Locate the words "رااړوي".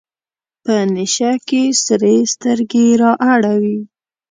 3.01-3.79